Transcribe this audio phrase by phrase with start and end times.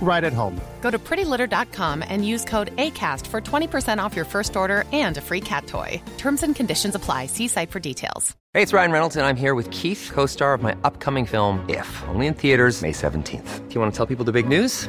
[0.00, 0.60] right at home.
[0.80, 5.20] Go to prettylitter.com and use code ACAST for 20% off your first order and a
[5.20, 6.00] free cat toy.
[6.16, 7.26] Terms and conditions apply.
[7.26, 8.36] See site for details.
[8.54, 11.62] Hey, it's Ryan Reynolds, and I'm here with Keith, co star of my upcoming film,
[11.68, 13.68] If, only in theaters, May 17th.
[13.68, 14.88] Do you want to tell people the big news?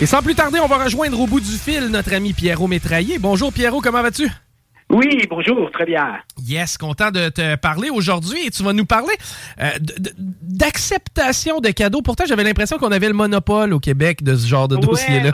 [0.00, 3.18] Et sans plus tarder, on va rejoindre au bout du fil notre ami Pierrot Métraillé.
[3.18, 4.28] Bonjour Pierrot, comment vas-tu?
[4.90, 6.18] Oui, bonjour, très bien.
[6.44, 9.14] Yes, content de te parler aujourd'hui et tu vas nous parler
[9.60, 9.70] euh,
[10.42, 12.02] d'acceptation de cadeaux.
[12.02, 15.32] Pourtant, j'avais l'impression qu'on avait le monopole au Québec de ce genre de dossier-là.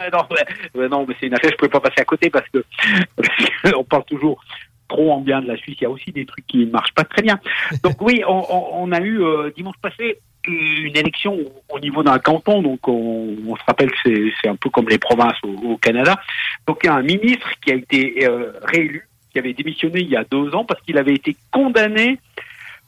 [0.89, 2.65] Non, mais c'est une affaire, je pouvais pas passer à côté parce que,
[3.17, 4.41] parce que on parle toujours
[4.89, 5.77] trop en bien de la Suisse.
[5.81, 7.39] Il y a aussi des trucs qui ne marchent pas très bien.
[7.83, 11.37] Donc oui, on, on- on a eu euh, dimanche passé une élection
[11.69, 12.63] au niveau d'un canton.
[12.63, 13.97] Donc on, on se rappelle que
[14.43, 16.21] c'est- un peu comme les provinces au, au Canada.
[16.67, 20.09] Donc il y a un ministre qui a été euh, réélu, qui avait démissionné il
[20.09, 22.19] y a deux ans parce qu'il avait été condamné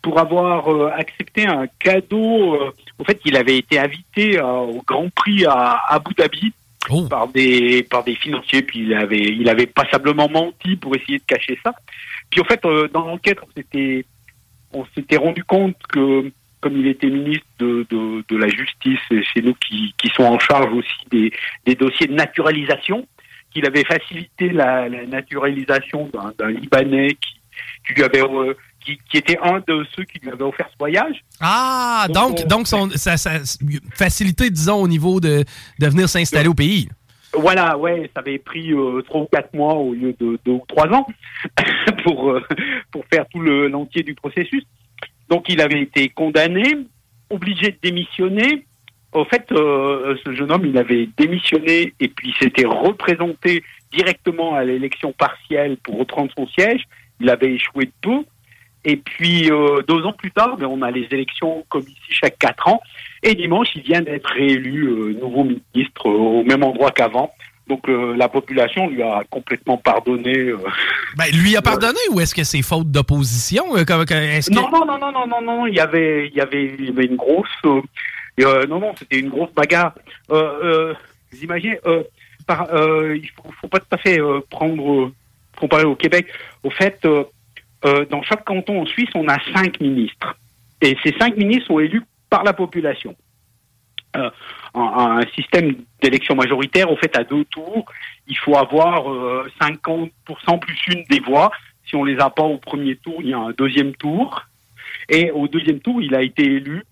[0.03, 2.55] pour avoir euh, accepté un cadeau.
[2.55, 6.53] euh, au fait, il avait été invité euh, au Grand Prix à Abu Dhabi
[7.09, 8.63] par des par des financiers.
[8.63, 11.73] Puis il avait il avait passablement menti pour essayer de cacher ça.
[12.31, 12.61] Puis en fait,
[12.93, 14.05] dans l'enquête, on s'était
[14.73, 19.21] on s'était rendu compte que comme il était ministre de, de, de la justice, et
[19.35, 21.31] c'est nous qui, qui sont en charge aussi des,
[21.67, 23.07] des dossiers de naturalisation,
[23.53, 26.09] qu'il avait facilité la, la naturalisation
[26.39, 27.35] d'un Libanais qui,
[27.87, 30.79] qui lui avait euh, qui, qui était un de ceux qui lui avaient offert ce
[30.79, 31.17] voyage.
[31.41, 33.41] Ah, donc, on- donc son, ça, ça-
[33.95, 35.45] facilité, disons, au niveau de,
[35.79, 36.89] de venir s'installer au pays.
[37.35, 40.65] Voilà, ouais, ça avait pris euh, trois ou quatre mois au lieu de deux ou
[40.69, 41.07] trois ans
[42.05, 42.43] pour euh,
[42.91, 44.65] pour faire tout le l'entier du processus.
[45.33, 46.77] Donc il avait été condamné,
[47.31, 48.67] obligé de démissionner.
[49.15, 54.63] Au fait, euh, ce jeune homme, il avait démissionné et puis s'était représenté directement à
[54.63, 56.83] l'élection partielle pour reprendre son siège.
[57.19, 58.25] Il avait échoué de peu.
[58.85, 62.37] Et puis euh, deux ans plus tard, ben, on a les élections comme ici chaque
[62.37, 62.83] quatre ans.
[63.23, 67.33] Et dimanche, il vient d'être réélu euh, nouveau ministre au même endroit qu'avant.
[67.69, 70.37] Donc euh, la population lui a complètement pardonné.
[70.37, 70.59] euh.
[71.17, 73.77] Ben, lui a pardonné ou est-ce que c'est faute d'opposition?
[73.77, 75.67] Euh, que- Non, non, non, non, non, non, non.
[75.67, 77.49] Il y avait, il y avait, il y avait une grosse.
[77.65, 79.95] non, non, c'était une grosse bagarre.
[80.29, 81.79] Vous imaginez,
[82.47, 82.67] par,
[83.15, 84.19] il faut, faut pas tout à fait
[84.51, 85.13] prendre
[85.59, 86.27] comparé au Québec.
[86.65, 86.99] Au fait,
[87.85, 90.37] dans chaque canton en Suisse, on a cinq ministres,
[90.81, 93.15] et ces cinq ministres sont élus par la population.
[94.75, 97.85] Euh, un, un système d'élection majoritaire, au fait, à deux tours,
[98.27, 100.11] il faut avoir euh, 50%
[100.61, 101.51] plus une des voix.
[101.85, 104.43] Si on les a pas au premier tour, il y a un deuxième tour.
[105.09, 106.85] Et au deuxième tour, il a été élu.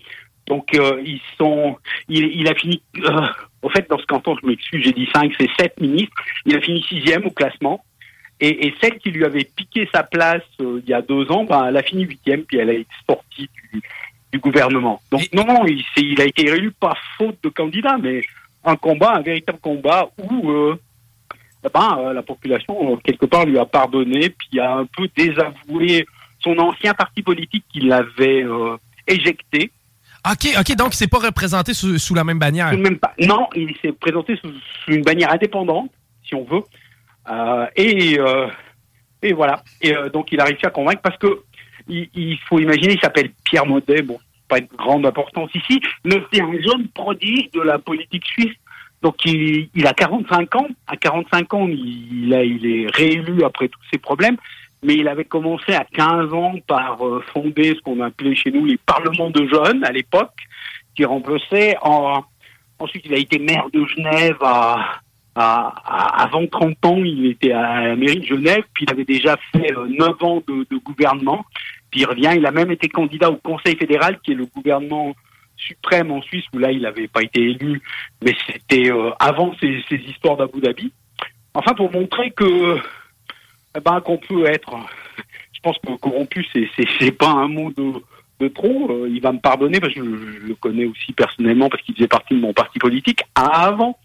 [0.47, 1.77] Donc, euh, ils sont,
[2.09, 3.27] il, il a fini, euh,
[3.63, 6.15] au fait, dans ce canton, je m'excuse, j'ai dit cinq, c'est sept ministres.
[6.45, 7.85] Il a fini sixième au classement.
[8.41, 11.45] Et, et celle qui lui avait piqué sa place euh, il y a deux ans,
[11.45, 13.83] ben, elle a fini huitième, puis elle a été sortie du,
[14.33, 15.01] du gouvernement.
[15.11, 18.23] Donc, non, non, il, a été élu pas faute de candidat, mais
[18.65, 20.79] un combat, un véritable combat où euh,
[21.65, 26.07] eh ben, euh, la population, quelque part, lui a pardonné, puis a un peu désavoué
[26.41, 29.73] son ancien parti politique qui l'avait euh, éjecté.
[30.31, 32.77] OK, OK, donc il s'est pas représenté sous, sous la même bannière.
[32.77, 33.15] Même pas.
[33.19, 34.53] Non, il s'est présenté sous,
[34.85, 35.91] sous une bannière indépendante,
[36.23, 36.63] si on veut.
[37.77, 38.19] Et,
[39.23, 39.63] et voilà.
[39.81, 41.43] Et donc il a réussi à convaincre parce que
[41.91, 44.03] il, faut imaginer, il s'appelle Pierre Maudet.
[44.03, 48.57] Bon, pas une grande importance ici, mais c'est un jeune prodige de la politique suisse.
[49.03, 50.69] Donc il, a 45 ans.
[50.87, 54.37] À 45 ans, il, a, il est réélu après tous ces problèmes.
[54.83, 58.65] Mais il avait commencé à 15 ans par euh, fonder ce qu'on appelait chez nous
[58.65, 60.33] les parlements de jeunes à l'époque,
[60.97, 62.25] qui remplaçait en,
[62.79, 64.39] ensuite il a été maire de Genève
[65.35, 69.73] avant 30 ans, il était à la mairie de Genève, puis il avait déjà fait
[69.77, 71.45] euh, 9 ans de, de gouvernement,
[71.91, 75.15] puis il revient, il a même été candidat au Conseil fédéral, qui est le gouvernement
[75.57, 77.83] suprême en Suisse, où là il n'avait pas été élu,
[78.25, 80.93] mais c'était euh, avant ces, ces histoires d'Abu Dhabi.
[81.55, 82.79] Enfin, pour montrer que
[83.77, 84.77] eh ben, qu'on peut être,
[85.53, 87.93] je pense que corrompu, c'est pas un mot de
[88.41, 88.91] de trop.
[88.91, 92.09] Euh, il va me pardonner parce que je le connais aussi personnellement parce qu'il faisait
[92.09, 93.99] partie de mon parti politique avant.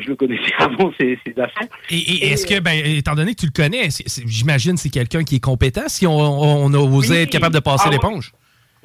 [0.00, 1.68] Je le connaissais avant ces, ces affaires.
[1.90, 3.88] Et, et est-ce que, ben, étant donné que tu le connais,
[4.26, 7.16] j'imagine c'est quelqu'un qui est compétent si on, on a osé Oui.
[7.22, 8.32] être capable de passer Ah, l'éponge?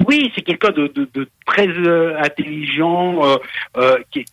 [0.06, 3.38] Oui, c'est quelqu'un de, de, de très euh, intelligent, euh,
[3.78, 4.26] euh, qui est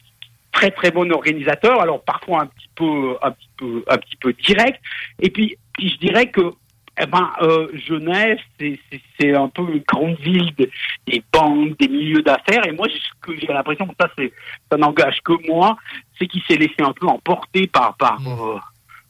[0.53, 1.81] très très bon organisateur.
[1.81, 4.81] Alors parfois un petit peu, un petit peu, un petit peu direct.
[5.21, 6.53] Et puis, puis je dirais que,
[7.01, 10.71] eh ben, euh, Genève, c'est- un peu une grande ville de-
[11.07, 12.67] des banques, des milieux d'affaires.
[12.67, 14.33] Et moi, j'ai- ce que j'ai l'impression que ça, c'est,
[14.71, 15.77] ça n'engage que moi,
[16.19, 18.59] c'est qu'il s'est laissé un peu emporter par par euh,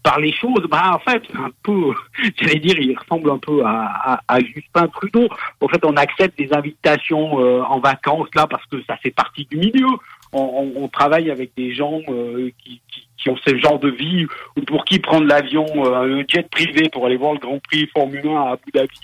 [0.03, 0.65] par les choses.
[0.71, 1.95] Bah, en fait, un peu,
[2.39, 5.29] j'allais dire, il ressemble un peu à, à, à Justin Trudeau.
[5.63, 9.47] En fait, on accepte des invitations euh, en vacances là parce que ça fait partie
[9.47, 9.87] du milieu.
[10.33, 12.81] On, on- on travaille avec des gens euh, qui,
[13.25, 14.27] qui, ont ce genre de vie
[14.57, 17.89] ou pour qui prendre l'avion, euh, un jet privé pour aller voir le Grand Prix
[17.93, 19.01] Formule 1 à Abu Dhabi,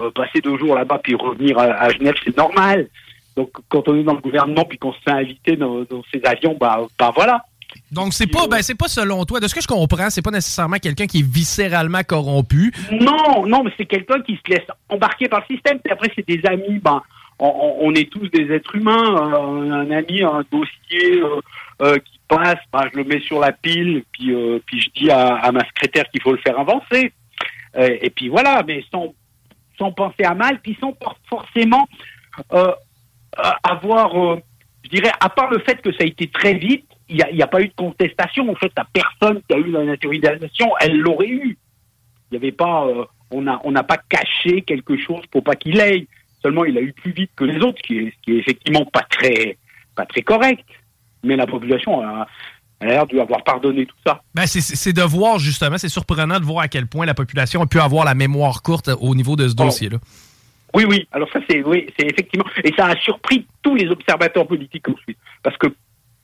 [0.00, 2.88] euh, passer deux jours là-bas puis revenir à, à Genève, c'est normal.
[3.36, 6.20] Donc, quand on est dans le gouvernement puis qu'on se fait inviter dans, dans ces
[6.24, 7.44] avions, bah, bah voilà.
[7.92, 9.38] Donc, c'est pas, ben, c'est pas selon toi.
[9.40, 12.72] De ce que je comprends, c'est pas nécessairement quelqu'un qui est viscéralement corrompu.
[12.90, 15.78] Non, non, mais c'est quelqu'un qui se laisse embarquer par le système.
[15.78, 16.78] Puis après, c'est des amis.
[16.82, 17.02] Ben,
[17.38, 19.14] on, on- on est tous des êtres humains.
[19.16, 21.40] Euh, un ami, a un dossier euh,
[21.82, 25.10] euh, qui passe, ben, je le mets sur la pile, puis, euh, puis je dis
[25.10, 27.12] à, ma secrétaire qu'il faut le faire avancer.
[27.76, 29.14] Euh, et puis voilà, mais sans,
[29.78, 30.96] sans penser à mal, puis sans
[31.28, 31.88] forcément
[32.52, 32.72] euh,
[33.62, 34.38] avoir,
[34.84, 37.30] je dirais, à part le fait que ça a été très vite, il n'y a,
[37.30, 38.50] y a pas eu de contestation.
[38.50, 41.58] En fait, la personne qui a eu la naturalisation, elle l'aurait eu.
[42.30, 42.86] Il n'y avait pas,
[43.30, 46.06] on n'a on n'a pas caché quelque chose pour pas qu'il aille.
[46.42, 48.84] Seulement, il a eu plus vite que les autres, ce qui est, qui est effectivement
[48.84, 49.56] pas très,
[49.96, 50.64] pas très correct.
[51.24, 52.26] Mais la population a,
[52.80, 54.22] a l'air de lui avoir pardonné tout ça.
[54.34, 57.66] Ben, c'est- de voir, justement, c'est surprenant de voir à quel point la population a
[57.66, 59.64] pu avoir la mémoire courte au niveau de ce Oh.
[59.64, 59.98] dossier-là.
[60.74, 61.08] Oui, oui.
[61.12, 64.94] Alors ça, c'est oui, c'est effectivement, et ça a surpris tous les observateurs politiques en
[64.98, 65.66] Suisse, parce que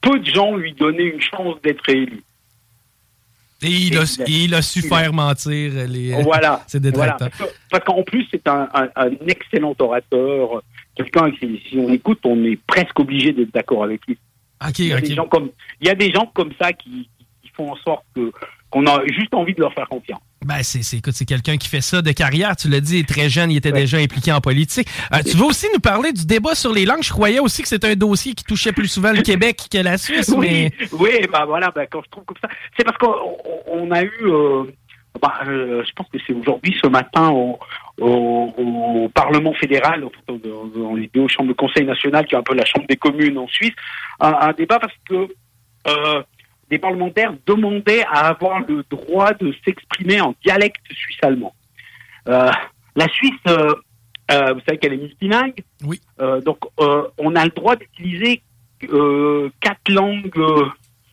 [0.02, 2.22] peu de gens lui donnaient une chance d'être élu.
[3.62, 6.62] Et il a, Et il su faire mentir les, Voilà.
[6.66, 7.12] ses Voilà.
[7.14, 7.30] détracteurs.
[7.48, 10.62] Que- Parce qu'en plus, c'est un, un- un excellent orateur.
[10.94, 14.18] Quelqu'un qui, si on écoute, on est presque obligé d'être d'accord avec lui.
[14.68, 15.50] Ok, Il y, a des gens comme,
[15.80, 17.08] il y a des gens comme ça qui,
[17.42, 18.32] qui font en sorte que
[18.70, 20.20] qu'on a juste envie de leur faire confiance.
[20.44, 22.56] Ben, c'est, c'est, écoute, c'est quelqu'un qui fait ça de carrière.
[22.56, 23.80] Tu l'as dit, il est très jeune, il était Ouais.
[23.82, 24.88] déjà impliqué en politique.
[25.12, 27.02] Euh, tu veux aussi nous parler du débat sur les langues?
[27.04, 29.96] Je croyais aussi que c'était un dossier qui touchait plus souvent le Québec que la
[29.96, 30.72] Suisse, mais...
[30.92, 33.90] Oui, oui, bah voilà, bah, quand je trouve comme ça, c'est parce qu'on on- on
[33.92, 34.64] a eu, euh,
[35.46, 37.58] euh, je pense que c'est aujourd'hui, ce matin, au,
[38.00, 42.42] au- au Parlement fédéral, dans, dans- les deux chambres de Conseil national, qui est un
[42.42, 43.74] peu la chambre des communes en Suisse,
[44.20, 45.28] un, un débat parce que
[45.86, 46.22] euh,
[46.70, 51.54] des parlementaires demandaient à avoir le droit de s'exprimer en dialecte suisse-allemand.
[52.28, 52.50] Euh,
[52.96, 53.74] la Suisse, euh,
[54.32, 55.62] euh, vous savez qu'elle est multilingue.
[55.84, 56.00] Oui.
[56.20, 58.42] Euh, donc, euh, on a le droit d'utiliser
[58.90, 60.32] euh, quatre langues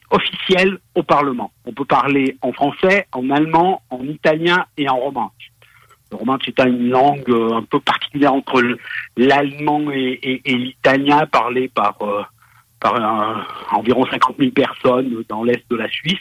[0.09, 1.51] officielles au Parlement.
[1.65, 5.50] On peut parler en français, en allemand, en italien et en romanche.
[6.11, 8.77] Le romanche est une langue euh, un peu particulière entre le-
[9.15, 12.21] l'allemand et, l'italien parlé par, euh,
[13.71, 16.19] environ 50 000 personnes dans l'est de la Suisse.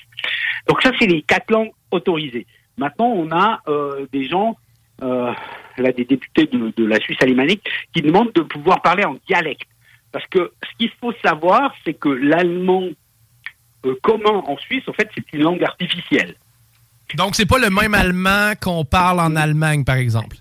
[0.69, 2.47] Donc ça, c'est les quatre langues autorisées.
[2.79, 4.57] Maintenant, on a euh, des gens,
[5.01, 9.67] là, des députés de, la Suisse alémanique, qui demandent de pouvoir parler en dialecte.
[10.13, 12.89] Parce que ce qu'il faut savoir, c'est que l'allemand
[14.03, 16.35] commun en Suisse, en fait, c'est une langue artificielle.
[17.17, 20.37] Donc, c'est pas le même allemand qu'on parle en Allemagne, par exemple?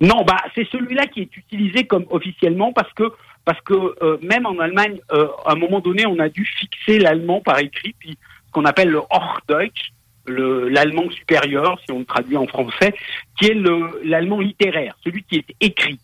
[0.00, 3.04] Non, bah c'est celui-là qui est utilisé comme officiellement parce que
[3.44, 6.98] parce que euh, même en Allemagne, euh, à un moment donné, on a dû fixer
[6.98, 9.92] l'allemand par écrit, puis ce qu'on appelle le Hochdeutsch,
[10.26, 12.94] l'allemand supérieur, si on le traduit en français,
[13.38, 13.56] qui est
[14.04, 15.98] l'allemand littéraire, celui qui est écrit.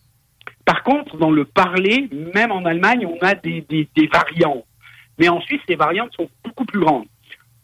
[0.64, 4.64] Par contre, dans le parler, même en Allemagne, on a des, des, des variantes.
[5.18, 7.06] Mais en Suisse, les variantes sont beaucoup plus grandes.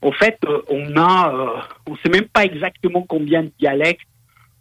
[0.04, 4.06] Au fait, euh, on a, euh, on sait même pas exactement combien de dialectes.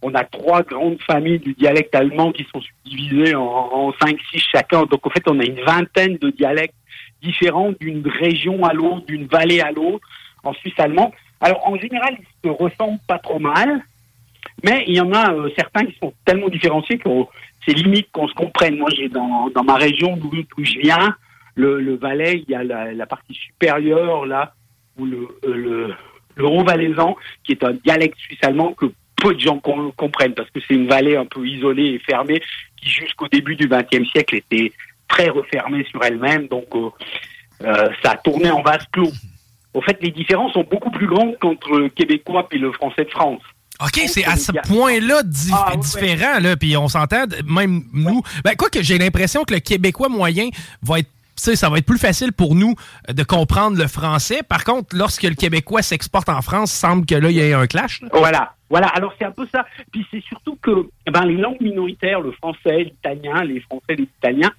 [0.01, 3.43] On a trois grandes familles du dialecte allemand qui sont subdivisées en,
[3.79, 4.83] en cinq, six chacun.
[4.83, 6.79] Donc, en fait, on a une vingtaine de dialectes
[7.21, 10.05] différents d'une région à l'autre, d'une vallée à l'autre,
[10.43, 11.11] en Suisse allemand.
[11.41, 13.69] Alors, en général, ils se ressemblent pas trop mal,
[14.63, 17.09] mais il y en a euh, certains qui sont tellement différenciés que
[17.65, 18.77] c'est limite qu'on se comprenne.
[18.77, 21.15] Moi, j'ai dans, dans ma région d'où je viens,
[21.55, 24.53] le, le Valais, il y a la, la partie supérieure, là,
[24.97, 25.93] où le, euh, le,
[26.35, 30.73] le Haut-Valaisan, qui est un dialecte suisse-allemand que peu de gens comprennent, parce que c'est
[30.73, 32.41] une vallée un peu isolée et fermée,
[32.75, 34.71] qui jusqu'au début du XXe siècle était
[35.07, 36.89] très refermée sur elle-même, donc euh,
[37.63, 39.11] euh, ça a tourné en vase clos.
[39.73, 43.09] Au fait, les différences sont beaucoup plus grandes qu'entre le québécois et le français de
[43.09, 43.41] France.
[43.81, 48.21] OK, c'est à ce point-là ah, différent, là, puis on s'entend, même nous.
[48.43, 50.49] Ben, quoi que j'ai l'impression que le Québécois moyen
[50.83, 51.09] va être
[51.55, 52.75] ça va être plus facile pour nous
[53.09, 54.41] euh, de comprendre le français.
[54.43, 57.67] Par contre, lorsque le québécois s'exporte en France, semble que là, il y a un
[57.67, 58.01] clash.
[58.11, 58.53] Voilà.
[58.69, 59.67] Voilà, alors c'est un peu ça.
[59.91, 64.07] Puis c'est surtout que eh ben, les langues minoritaires, le français, l'italien, les français, les
[64.17, 64.51] italiens,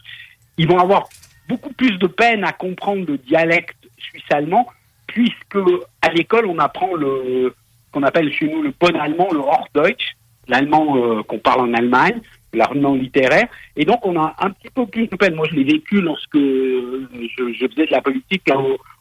[0.56, 1.08] ils vont avoir
[1.48, 4.68] beaucoup plus de peine à comprendre le dialecte suisse-allemand,
[5.08, 5.58] puisque
[6.00, 7.54] à l'école, on apprend le
[7.90, 10.16] qu'on appelle chez nous le bon allemand, le Hochdeutsch,
[10.48, 12.20] l'allemand euh, qu'on parle en Allemagne,
[12.54, 13.48] l'allemand littéraire.
[13.76, 15.34] Et donc, on a un petit peu plus de peine.
[15.34, 18.42] Moi, je l'ai vécu lorsque je, faisais de la politique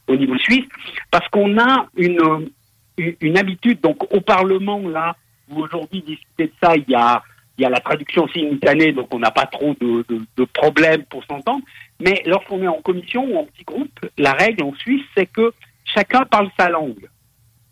[0.08, 0.66] au, niveau suisse,
[1.12, 2.50] parce qu'on a une,
[2.98, 5.16] une, habitude, donc au Parlement, là,
[5.50, 7.24] où aujourd'hui, discuter de ça, il y a,
[7.58, 11.04] il y a la traduction simultanée, donc on n'a pas trop de, de, de problèmes
[11.06, 11.64] pour s'entendre.
[12.00, 15.54] Mais lorsqu'on est en commission ou en petit groupe, la règle en Suisse, c'est que
[15.86, 17.08] chacun parle sa langue.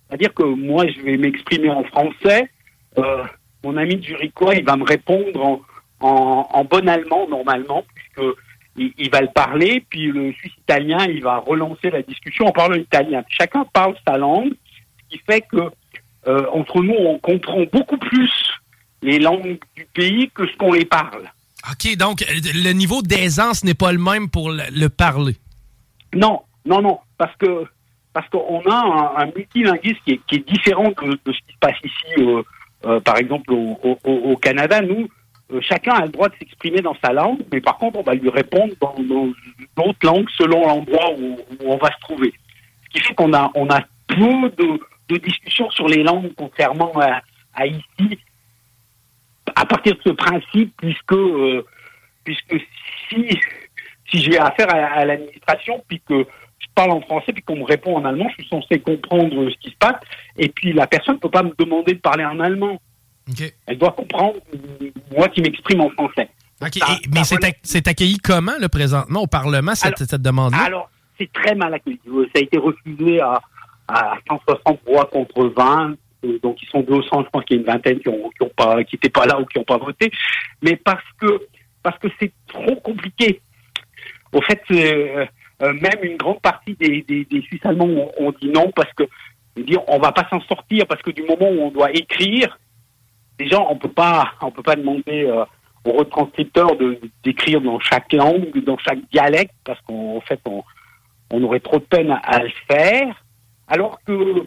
[0.08, 2.50] C'est-à-dire que moi, je vais m'exprimer en français.
[2.98, 3.24] Euh,
[3.64, 5.62] mon ami du Juricois, il va me répondre en,
[6.02, 8.36] en, bon allemand normalement, puisque
[8.78, 12.76] il, va le parler, puis le Suisse italien, il va relancer la discussion en parlant
[12.76, 13.24] italien.
[13.30, 15.70] Chacun parle sa langue, ce qui fait que
[16.28, 18.32] euh, entre nous, on comprend beaucoup plus
[19.02, 21.32] les langues du pays que ce qu'on les parle.
[21.72, 25.36] OK, donc le niveau d'aisance n'est pas le même pour le, parler.
[26.14, 27.66] Non, non, non, parce que
[28.14, 32.44] parce qu'on a un, multilinguisme qui est, différent de, ce qui se passe ici, euh,
[32.86, 34.82] euh, par exemple au, au Canada.
[34.82, 35.08] Nous,
[35.60, 38.30] chacun a le droit de s'exprimer dans sa langue, mais par contre, on va lui
[38.30, 38.96] répondre dans
[39.76, 42.34] d'autres langues selon l'endroit où, on va se trouver.
[42.86, 47.22] Ce qui fait qu'on a, on a peu de, discussions sur les langues contrairement à,
[47.54, 48.20] à, ici,
[49.56, 51.66] à partir de ce principe, puisque, euh,
[52.24, 52.56] puisque
[53.10, 53.38] si,
[54.10, 56.26] si j'ai affaire à, à l'administration, puis que
[56.60, 59.58] je parle en français, puis qu'on me répond en allemand, je suis censé comprendre ce
[59.58, 60.00] qui se passe,
[60.38, 62.80] et puis la personne ne peut pas me demander de parler en allemand.
[63.68, 64.40] Elle doit comprendre,
[65.16, 66.30] moi qui m'exprime en français.
[66.62, 67.22] mais
[67.64, 70.64] c'est accueilli comment, le présentement, au Parlement, cette, cette demande-là?
[70.66, 72.00] Alors, c'est très mal accueilli.
[72.06, 73.42] Ça a été refusé à,
[73.88, 75.96] à 160 voix contre 20.
[76.24, 78.84] Euh, donc, ils sont 200, je pense qu'il y a une vingtaine qui ont pas,
[78.84, 80.12] qui n'étaient pas là ou qui n'ont pas voté.
[80.62, 81.42] Mais parce que,
[81.84, 83.42] parce que c'est trop compliqué.
[84.34, 85.26] Au fait, euh,
[85.62, 88.92] euh, même une grande partie des, des, des Suisses allemands ont, ont, dit non parce
[88.94, 89.04] que,
[89.88, 92.58] on va pas s'en sortir parce que du moment où on doit écrire,
[93.38, 95.46] déjà, on peut pas, on peut pas demander euh,
[95.86, 100.64] aux retranscripteurs de d'écrire dans chaque langue, dans chaque dialecte, parce qu'en fait, on,
[101.32, 103.24] on, aurait trop de peine à, le faire.
[103.68, 104.46] Alors que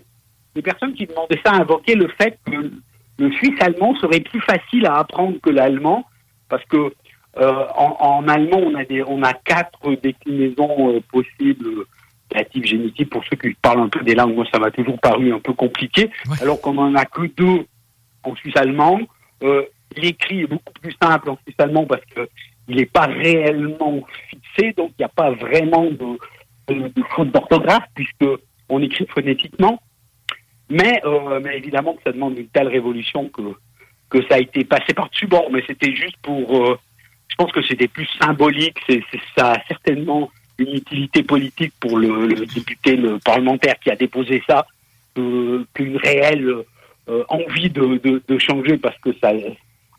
[0.55, 2.71] les personnes qui demandaient ça invoquaient le fait que
[3.19, 6.05] le suisse allemand serait plus facile à apprendre que l'allemand,
[6.49, 6.93] parce que
[7.37, 11.85] euh, en, allemand, on a des, on a quatre déclinaisons euh, possibles
[12.33, 14.35] natives génétiques pour ceux qui parlent un peu des langues.
[14.35, 16.11] Moi, ça m'a toujours paru un peu compliqué,
[16.41, 17.67] alors qu'on en a que deux
[18.25, 19.01] en Suisse allemand.
[19.43, 19.65] Euh,
[19.97, 22.29] l'écrit est beaucoup plus simple en Suisse allemand parce que
[22.69, 27.85] il n'est pas réellement fixé, donc il n'y a pas vraiment de, de, faute d'orthographe
[27.95, 28.27] puisque
[28.69, 29.83] on écrit phonétiquement.
[30.71, 35.27] Mais, euh, évidemment que ça demande une telle révolution que ça a été passé par-dessus
[35.27, 35.51] bord.
[35.53, 36.79] Mais c'était juste pour, euh,
[37.29, 38.79] je pense que c'était plus symbolique.
[39.37, 44.43] Ça a certainement une utilité politique pour le, le député, le parlementaire qui a déposé
[44.49, 44.67] ça,
[45.15, 46.65] qu'une réelle
[47.09, 49.33] euh, envie de, de, de, changer parce que ça,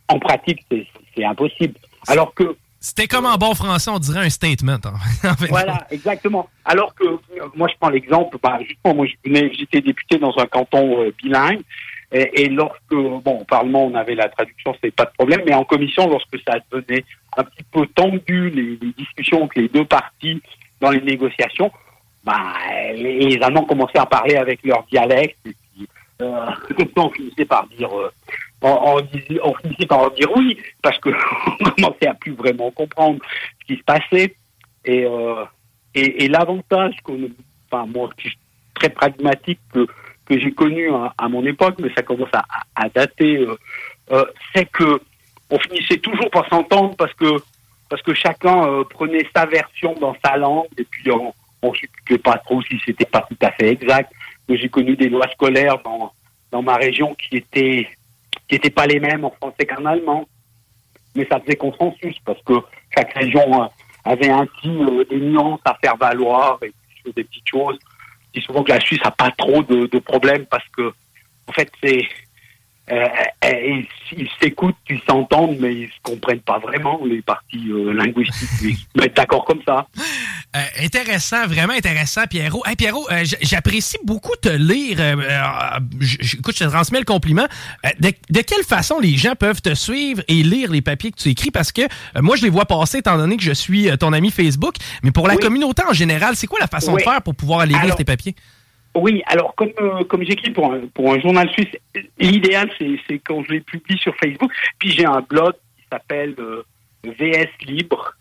[0.07, 1.75] en pratique, c'est impossible.
[2.07, 4.77] Alors que c'était comme en bon français, on dirait un statement.
[5.50, 6.47] Voilà, exactement.
[6.65, 7.05] Alors que
[7.55, 8.38] moi, je prends l'exemple.
[8.43, 11.62] Bah, justement, moi, j'étais député dans un canton euh, bilingue.
[12.12, 15.41] Et, et, lorsque, bon, au Parlement, on avait la traduction, c'était pas de problème.
[15.47, 17.03] Mais en commission, lorsque ça devenait
[17.35, 20.39] un petit peu tendu, les, les discussions entre les deux parties
[20.79, 21.71] dans les négociations,
[22.25, 22.53] bah,
[22.95, 25.38] les, Allemands commençaient à parler avec leur dialecte.
[26.22, 26.45] Euh,
[26.95, 28.10] on finissait par dire, euh,
[28.62, 31.10] on, on, finissait par dire oui, parce que
[31.62, 33.19] on commençait à plus vraiment comprendre
[33.62, 34.36] ce qui se passait.
[34.86, 35.45] Et, euh,
[36.29, 36.95] l'avantage
[37.72, 38.38] enfin moi, je suis
[38.75, 39.88] très pragmatique que,
[40.25, 42.29] que j'ai connu à, mon époque, mais ça commence
[42.75, 43.57] à, dater, euh,
[44.12, 45.01] euh, c'est que
[45.50, 47.38] on finissait toujours par s'entendre parce que
[47.88, 51.72] parce que chacun euh, prenait sa version dans sa langue et puis on, on
[52.10, 54.12] ne pas trop si c'était pas tout à fait exact.
[54.47, 56.11] J'ai connu des lois scolaires dans
[56.51, 57.87] dans ma région qui étaient
[58.47, 60.27] qui étaient pas les mêmes en français qu'en allemand,
[61.15, 62.53] mais ça faisait consensus parce que
[62.95, 63.69] chaque région
[64.03, 64.69] avait ainsi
[65.09, 66.71] des nuances à faire valoir et
[67.11, 67.77] des petites choses.
[68.33, 70.93] Dis souvent que la Suisse a pas trop de, de problèmes parce que,
[71.47, 72.01] en fait, c'est
[72.92, 73.08] euh,
[73.46, 78.50] euh ils s'écoutent, ils s'entendent, mais ils se comprennent pas vraiment les parties euh, linguistiques.
[78.62, 79.88] Ils se mettent d'accord comme ça.
[80.56, 82.63] Euh, intéressant, vraiment intéressant, Pierrot.
[82.65, 84.98] Hey, Pierrot, euh, j'apprécie beaucoup te lire.
[85.00, 85.80] Euh,
[86.34, 87.46] écoute, je te transmets le compliment.
[88.00, 91.30] De, de, quelle façon les gens peuvent te suivre et lire les papiers que tu
[91.30, 91.51] écris?
[91.51, 91.82] Parce que
[92.22, 94.75] moi, je les vois passer étant donné que je suis ton ami Facebook.
[95.04, 97.75] Mais pour la communauté en général, c'est quoi la façon de faire pour pouvoir aller
[97.84, 98.36] lire tes papiers?
[98.95, 99.71] Oui, alors comme
[100.07, 101.75] comme j'écris pour un, pour un journal suisse,
[102.17, 104.51] l'idéal c'est quand je les publie sur Facebook.
[104.79, 106.35] Puis j'ai un blog qui s'appelle
[107.03, 108.15] VS Libre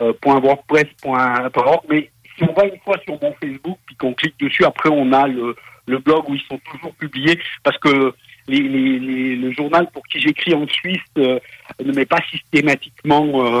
[0.00, 0.12] euh,
[1.88, 5.12] mais si on va une fois sur mon Facebook puis qu'on clique dessus, après on
[5.12, 5.54] a le,
[5.86, 8.14] le blog où ils sont toujours publiés parce que
[8.48, 11.38] les, les, le journal pour qui j'écris en Suisse euh,
[11.84, 13.60] ne met pas systématiquement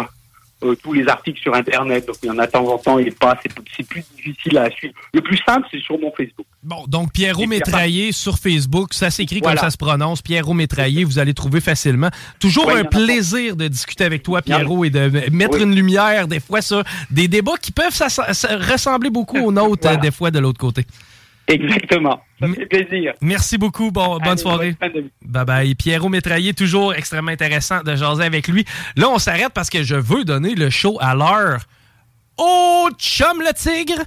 [0.62, 2.06] euh, tous les articles sur Internet.
[2.06, 3.38] Donc il y en a de temps en temps et pas.
[3.76, 4.94] C'est plus difficile à suivre.
[5.12, 6.46] Le plus simple, c'est sur mon Facebook.
[6.62, 10.22] Bon, donc Pierrot Métraillé sur Facebook, ça s'écrit comme ça se prononce.
[10.22, 12.10] Pierrot Métraillé, vous allez trouver facilement.
[12.38, 16.62] Toujours un plaisir de discuter avec toi, Pierrot, et de mettre une lumière, des fois,
[16.62, 17.98] ça, des débats qui peuvent
[18.70, 20.86] ressembler beaucoup aux nôtres, des fois, de l'autre côté.
[21.48, 22.22] Exactement.
[22.40, 23.12] Ça fait plaisir.
[23.20, 23.90] Merci beaucoup.
[23.90, 24.74] Bon, bonne soirée.
[25.22, 25.74] bye bye.
[25.74, 28.64] Pierrot Métraillé, toujours extrêmement intéressant de jaser avec lui.
[28.96, 31.60] Là, on s'arrête parce que je veux donner le show à l'heure.
[32.38, 34.02] Oh, chum le tigre!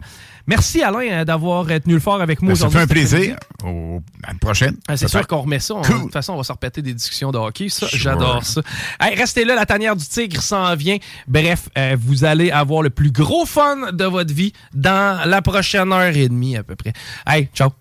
[0.47, 2.79] Merci Alain euh, d'avoir tenu le fort avec moi ben, aujourd'hui.
[2.79, 3.35] Ça fait un plaisir.
[3.63, 4.75] Au, à une prochaine.
[4.87, 5.75] Ah, c'est sûr qu'on remet ça.
[5.75, 7.69] De toute façon, on va se repéter des discussions de hockey.
[7.69, 8.61] Ça, j'adore ça.
[8.99, 10.97] restez là, la tanière du tigre s'en vient.
[11.27, 15.91] Bref, euh, vous allez avoir le plus gros fun de votre vie dans la prochaine
[15.91, 16.93] heure et demie à peu près.
[17.25, 17.71] Hey, ciao.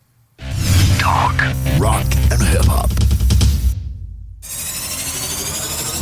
[0.99, 1.43] Talk,
[1.79, 2.91] rock and hip-hop.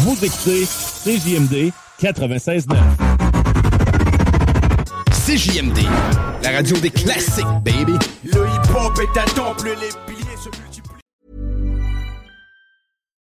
[0.01, 0.64] Vous écoutez
[1.05, 3.12] CJMD 96.9.
[5.33, 5.83] CJMD,
[6.42, 7.97] la radio des classiques, baby.
[8.23, 11.01] Le hip-hop est un temple, les piliers se multiplient.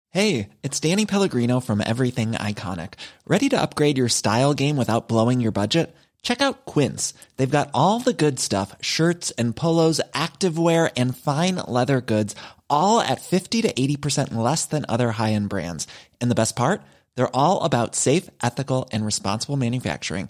[0.09, 2.95] Hey, it's Danny Pellegrino from Everything Iconic.
[3.25, 5.95] Ready to upgrade your style game without blowing your budget?
[6.23, 7.13] Check out Quince.
[7.37, 12.35] They've got all the good stuff, shirts and polos, activewear and fine leather goods,
[12.69, 15.87] all at 50 to 80% less than other high-end brands.
[16.19, 16.81] And the best part?
[17.15, 20.29] They're all about safe, ethical, and responsible manufacturing.